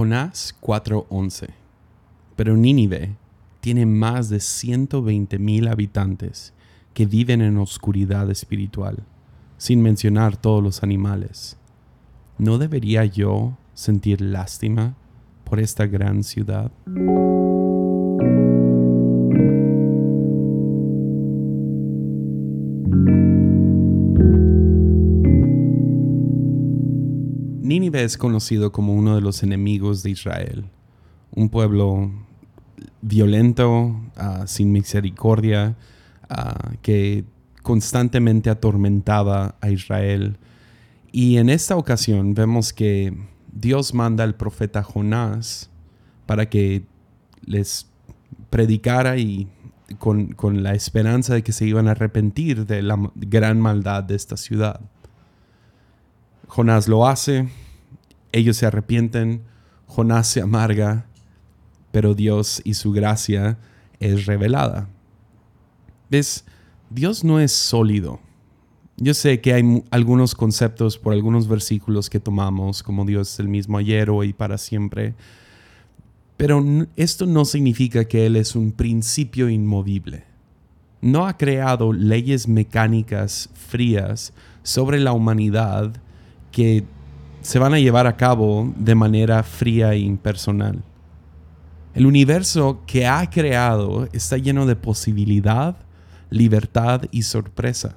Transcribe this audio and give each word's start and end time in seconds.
Jonás 0.00 0.56
4:11. 0.62 1.48
Pero 2.34 2.56
Nínive 2.56 3.16
tiene 3.60 3.84
más 3.84 4.30
de 4.30 4.40
120 4.40 5.38
mil 5.38 5.68
habitantes 5.68 6.54
que 6.94 7.04
viven 7.04 7.42
en 7.42 7.58
oscuridad 7.58 8.30
espiritual, 8.30 9.04
sin 9.58 9.82
mencionar 9.82 10.38
todos 10.38 10.62
los 10.62 10.82
animales. 10.82 11.58
¿No 12.38 12.56
debería 12.56 13.04
yo 13.04 13.58
sentir 13.74 14.22
lástima 14.22 14.94
por 15.44 15.60
esta 15.60 15.86
gran 15.86 16.24
ciudad? 16.24 16.72
Nínive 27.70 28.02
es 28.02 28.18
conocido 28.18 28.72
como 28.72 28.94
uno 28.94 29.14
de 29.14 29.20
los 29.20 29.44
enemigos 29.44 30.02
de 30.02 30.10
Israel, 30.10 30.64
un 31.30 31.50
pueblo 31.50 32.10
violento, 33.00 33.94
ah, 34.16 34.42
sin 34.48 34.72
misericordia, 34.72 35.76
ah, 36.28 36.72
que 36.82 37.24
constantemente 37.62 38.50
atormentaba 38.50 39.54
a 39.60 39.70
Israel. 39.70 40.36
Y 41.12 41.36
en 41.36 41.48
esta 41.48 41.76
ocasión 41.76 42.34
vemos 42.34 42.72
que 42.72 43.16
Dios 43.52 43.94
manda 43.94 44.24
al 44.24 44.34
profeta 44.34 44.82
Jonás 44.82 45.70
para 46.26 46.50
que 46.50 46.86
les 47.46 47.86
predicara 48.50 49.16
y 49.16 49.46
con, 50.00 50.32
con, 50.32 50.64
la 50.64 50.74
esperanza 50.74 51.34
de 51.34 51.44
que 51.44 51.52
se 51.52 51.66
iban 51.66 51.86
a 51.86 51.92
arrepentir 51.92 52.66
de 52.66 52.82
la 52.82 52.98
gran 53.14 53.60
maldad 53.60 54.02
de 54.02 54.16
esta 54.16 54.36
ciudad. 54.36 54.80
Jonás 56.50 56.88
lo 56.88 57.06
hace, 57.06 57.48
ellos 58.32 58.56
se 58.56 58.66
arrepienten, 58.66 59.42
Jonás 59.86 60.26
se 60.26 60.40
amarga, 60.40 61.06
pero 61.92 62.16
Dios 62.16 62.60
y 62.64 62.74
su 62.74 62.90
gracia 62.90 63.56
es 64.00 64.26
revelada. 64.26 64.88
¿Ves? 66.10 66.44
Dios 66.90 67.22
no 67.22 67.38
es 67.38 67.52
sólido. 67.52 68.18
Yo 68.96 69.14
sé 69.14 69.40
que 69.40 69.54
hay 69.54 69.84
algunos 69.92 70.34
conceptos 70.34 70.98
por 70.98 71.12
algunos 71.12 71.46
versículos 71.46 72.10
que 72.10 72.18
tomamos, 72.18 72.82
como 72.82 73.04
Dios 73.04 73.32
es 73.34 73.38
el 73.38 73.46
mismo 73.46 73.78
ayer, 73.78 74.10
hoy 74.10 74.30
y 74.30 74.32
para 74.32 74.58
siempre, 74.58 75.14
pero 76.36 76.64
esto 76.96 77.26
no 77.26 77.44
significa 77.44 78.06
que 78.06 78.26
Él 78.26 78.34
es 78.34 78.56
un 78.56 78.72
principio 78.72 79.48
inmovible. 79.48 80.24
No 81.00 81.28
ha 81.28 81.36
creado 81.36 81.92
leyes 81.92 82.48
mecánicas 82.48 83.50
frías 83.54 84.32
sobre 84.64 84.98
la 84.98 85.12
humanidad 85.12 85.92
que 86.50 86.84
se 87.42 87.58
van 87.58 87.74
a 87.74 87.78
llevar 87.78 88.06
a 88.06 88.16
cabo 88.16 88.72
de 88.76 88.94
manera 88.94 89.42
fría 89.42 89.92
e 89.94 90.00
impersonal. 90.00 90.82
El 91.94 92.06
universo 92.06 92.82
que 92.86 93.06
ha 93.06 93.28
creado 93.30 94.08
está 94.12 94.36
lleno 94.36 94.66
de 94.66 94.76
posibilidad, 94.76 95.76
libertad 96.28 97.02
y 97.10 97.22
sorpresa. 97.22 97.96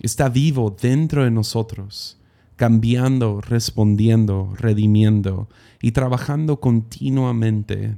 Está 0.00 0.28
vivo 0.28 0.74
dentro 0.80 1.24
de 1.24 1.30
nosotros, 1.30 2.18
cambiando, 2.56 3.40
respondiendo, 3.40 4.54
redimiendo 4.56 5.48
y 5.82 5.92
trabajando 5.92 6.60
continuamente 6.60 7.96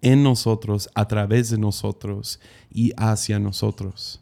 en 0.00 0.22
nosotros, 0.22 0.88
a 0.94 1.08
través 1.08 1.50
de 1.50 1.58
nosotros 1.58 2.40
y 2.70 2.92
hacia 2.96 3.38
nosotros. 3.38 4.20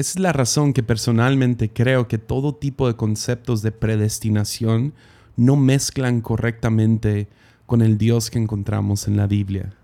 Esa 0.00 0.12
es 0.12 0.18
la 0.18 0.32
razón 0.32 0.72
que 0.72 0.82
personalmente 0.82 1.70
creo 1.70 2.08
que 2.08 2.16
todo 2.16 2.54
tipo 2.54 2.88
de 2.88 2.96
conceptos 2.96 3.60
de 3.60 3.70
predestinación 3.70 4.94
no 5.36 5.56
mezclan 5.56 6.22
correctamente 6.22 7.28
con 7.66 7.82
el 7.82 7.98
Dios 7.98 8.30
que 8.30 8.38
encontramos 8.38 9.06
en 9.08 9.18
la 9.18 9.26
Biblia. 9.26 9.74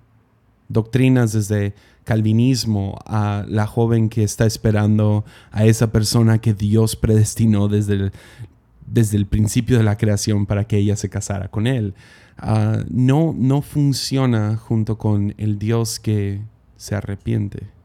Doctrinas 0.70 1.34
desde 1.34 1.75
calvinismo 2.05 2.98
a 3.05 3.45
la 3.46 3.67
joven 3.67 4.08
que 4.08 4.23
está 4.23 4.46
esperando 4.46 5.27
a 5.51 5.67
esa 5.67 5.92
persona 5.92 6.39
que 6.39 6.55
Dios 6.55 6.96
predestinó 6.96 7.69
desde 7.69 7.92
el, 7.96 8.13
desde 8.86 9.19
el 9.19 9.27
principio 9.27 9.77
de 9.77 9.85
la 9.85 9.98
creación 9.98 10.46
para 10.46 10.64
que 10.64 10.79
ella 10.79 10.96
se 10.96 11.11
casara 11.11 11.48
con 11.48 11.67
él. 11.67 11.92
Ah, 12.39 12.79
no, 12.89 13.35
no 13.36 13.61
funciona 13.61 14.57
junto 14.57 14.96
con 14.96 15.35
el 15.36 15.58
Dios 15.58 16.01
que 16.01 16.40
se 16.79 16.95
arrepiente. 16.95 17.76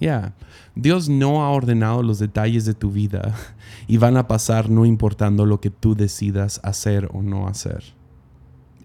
Ya, 0.00 0.34
Dios 0.74 1.10
no 1.10 1.44
ha 1.44 1.50
ordenado 1.50 2.02
los 2.02 2.18
detalles 2.18 2.64
de 2.64 2.72
tu 2.72 2.90
vida 2.90 3.34
y 3.86 3.98
van 3.98 4.16
a 4.16 4.26
pasar 4.26 4.70
no 4.70 4.86
importando 4.86 5.44
lo 5.44 5.60
que 5.60 5.68
tú 5.68 5.94
decidas 5.94 6.58
hacer 6.64 7.10
o 7.12 7.22
no 7.22 7.46
hacer. 7.46 7.84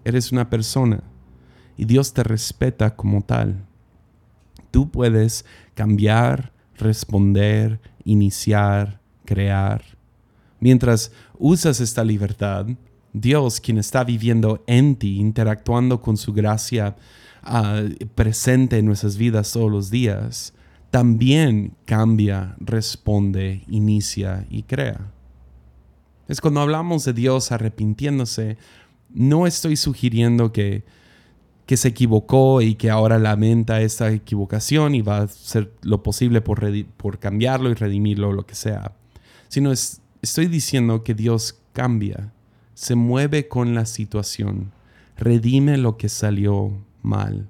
Eres 0.04 0.30
una 0.30 0.50
persona 0.50 1.02
y 1.78 1.86
Dios 1.86 2.12
te 2.12 2.22
respeta 2.22 2.94
como 2.94 3.22
tal. 3.22 3.64
Tú 4.70 4.90
puedes 4.90 5.46
cambiar, 5.74 6.52
responder, 6.76 7.80
iniciar, 8.04 9.00
crear. 9.24 9.82
Mientras 10.60 11.12
usas 11.38 11.80
esta 11.80 12.04
libertad, 12.04 12.66
Dios, 13.14 13.58
quien 13.60 13.78
está 13.78 14.04
viviendo 14.04 14.62
en 14.66 14.96
ti, 14.96 15.18
interactuando 15.18 16.02
con 16.02 16.18
su 16.18 16.34
gracia 16.34 16.94
ah, 17.42 17.82
presente 18.14 18.76
en 18.76 18.84
nuestras 18.84 19.16
vidas 19.16 19.52
todos 19.52 19.70
los 19.70 19.90
días, 19.90 20.52
también 20.90 21.74
cambia, 21.84 22.56
responde, 22.58 23.62
inicia 23.68 24.46
y 24.50 24.62
crea. 24.62 25.12
Es 26.28 26.40
cuando 26.40 26.60
hablamos 26.60 27.04
de 27.04 27.12
Dios 27.12 27.52
arrepintiéndose, 27.52 28.56
no 29.10 29.46
estoy 29.46 29.76
sugiriendo 29.76 30.52
que, 30.52 30.84
que 31.66 31.76
se 31.76 31.88
equivocó 31.88 32.62
y 32.62 32.74
que 32.74 32.90
ahora 32.90 33.18
lamenta 33.18 33.80
esta 33.80 34.10
equivocación 34.10 34.94
y 34.94 35.02
va 35.02 35.18
a 35.18 35.22
hacer 35.24 35.72
lo 35.82 36.02
posible 36.02 36.40
por, 36.40 37.18
cambiarlo 37.18 37.70
y 37.70 37.74
redimirlo, 37.74 38.32
lo 38.32 38.46
que 38.46 38.54
sea. 38.54 38.92
Sino 39.48 39.72
estoy 39.72 40.46
diciendo 40.46 41.04
que 41.04 41.14
Dios 41.14 41.60
cambia, 41.72 42.32
se 42.74 42.94
mueve 42.94 43.48
con 43.48 43.74
la 43.74 43.86
situación, 43.86 44.72
redime 45.16 45.76
lo 45.78 45.96
que 45.96 46.08
salió 46.08 46.72
mal 47.02 47.48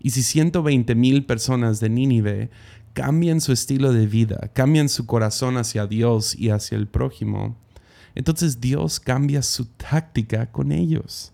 y 0.00 0.10
si 0.10 0.22
120 0.22 0.94
mil 0.94 1.26
personas 1.26 1.78
de 1.80 1.90
Nínive 1.90 2.50
cambian 2.94 3.40
su 3.40 3.52
estilo 3.52 3.92
de 3.92 4.06
vida, 4.06 4.50
cambian 4.54 4.88
su 4.88 5.06
corazón 5.06 5.56
hacia 5.56 5.86
Dios 5.86 6.34
y 6.34 6.50
hacia 6.50 6.76
el 6.76 6.88
prójimo, 6.88 7.56
entonces 8.14 8.60
Dios 8.60 8.98
cambia 8.98 9.42
su 9.42 9.66
táctica 9.66 10.50
con 10.50 10.72
ellos. 10.72 11.32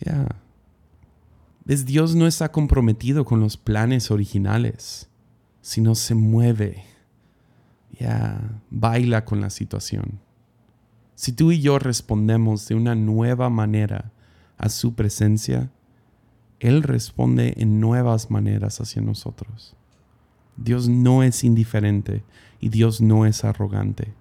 Ya. 0.00 0.26
Dios 1.64 2.14
no 2.14 2.26
está 2.26 2.52
comprometido 2.52 3.24
con 3.24 3.40
los 3.40 3.56
planes 3.56 4.10
originales, 4.10 5.08
sino 5.62 5.94
se 5.94 6.14
mueve. 6.14 6.84
Ya, 7.98 8.60
baila 8.70 9.24
con 9.24 9.40
la 9.40 9.50
situación. 9.50 10.20
Si 11.14 11.32
tú 11.32 11.50
y 11.50 11.60
yo 11.60 11.78
respondemos 11.78 12.68
de 12.68 12.74
una 12.74 12.94
nueva 12.94 13.48
manera 13.48 14.12
a 14.58 14.68
su 14.68 14.94
presencia, 14.94 15.70
él 16.60 16.82
responde 16.82 17.54
en 17.56 17.80
nuevas 17.80 18.30
maneras 18.30 18.80
hacia 18.80 19.02
nosotros. 19.02 19.74
Dios 20.56 20.88
no 20.88 21.22
es 21.22 21.44
indiferente 21.44 22.24
y 22.60 22.70
Dios 22.70 23.00
no 23.00 23.26
es 23.26 23.44
arrogante. 23.44 24.14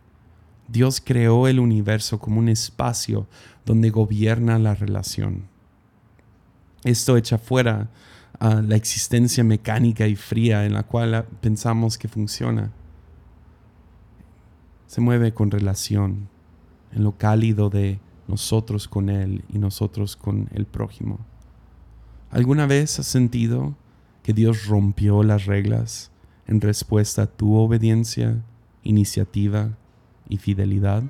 Dios 0.67 1.01
creó 1.03 1.47
el 1.47 1.59
universo 1.59 2.19
como 2.19 2.39
un 2.39 2.49
espacio 2.49 3.27
donde 3.65 3.89
gobierna 3.89 4.59
la 4.59 4.75
relación. 4.75 5.43
Esto 6.83 7.17
echa 7.17 7.37
fuera 7.37 7.89
a 8.39 8.61
la 8.61 8.75
existencia 8.75 9.43
mecánica 9.43 10.07
y 10.07 10.15
fría 10.15 10.65
en 10.65 10.73
la 10.73 10.83
cual 10.83 11.25
pensamos 11.39 11.97
que 11.97 12.07
funciona. 12.07 12.71
Se 14.87 15.01
mueve 15.01 15.33
con 15.33 15.51
relación, 15.51 16.27
en 16.91 17.03
lo 17.03 17.17
cálido 17.17 17.69
de 17.69 17.99
nosotros 18.27 18.87
con 18.87 19.09
Él 19.09 19.43
y 19.49 19.59
nosotros 19.59 20.15
con 20.15 20.49
el 20.53 20.65
prójimo. 20.65 21.19
¿Alguna 22.35 22.65
vez 22.65 22.99
has 22.99 23.05
sentido 23.05 23.77
que 24.21 24.33
Dios 24.33 24.65
rompió 24.65 25.23
las 25.23 25.45
reglas 25.45 26.11
en 26.47 26.59
respuesta 26.59 27.21
a 27.21 27.27
tu 27.27 27.55
obediencia, 27.55 28.43
iniciativa 28.83 29.77
y 30.27 30.35
fidelidad? 30.35 31.03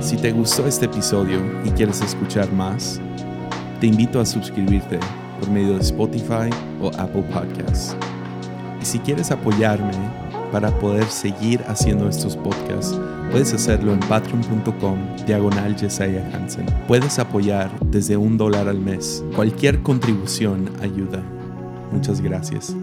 Si 0.00 0.16
te 0.16 0.32
gustó 0.32 0.66
este 0.66 0.86
episodio 0.86 1.40
y 1.64 1.70
quieres 1.70 2.00
escuchar 2.00 2.52
más, 2.52 3.00
te 3.80 3.86
invito 3.86 4.18
a 4.18 4.26
suscribirte 4.26 4.98
por 5.38 5.48
medio 5.52 5.74
de 5.74 5.82
Spotify 5.82 6.50
o 6.82 6.88
Apple 6.98 7.22
Podcasts. 7.32 7.96
Y 8.82 8.84
si 8.84 8.98
quieres 8.98 9.30
apoyarme 9.30 9.94
para 10.52 10.70
poder 10.78 11.04
seguir 11.06 11.62
haciendo 11.68 12.08
estos 12.08 12.36
podcasts, 12.36 12.98
puedes 13.30 13.52
hacerlo 13.52 13.92
en 13.92 14.00
patreon.com 14.00 14.98
diagonal 15.26 15.76
Hansen. 16.34 16.66
Puedes 16.88 17.18
apoyar 17.18 17.70
desde 17.86 18.16
un 18.16 18.36
dólar 18.36 18.68
al 18.68 18.78
mes. 18.78 19.24
Cualquier 19.34 19.82
contribución 19.82 20.70
ayuda. 20.82 21.22
Muchas 21.92 22.20
gracias. 22.20 22.74